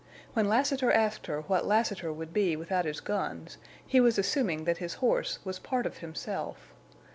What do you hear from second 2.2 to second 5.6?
be without his guns he was assuming that his horse was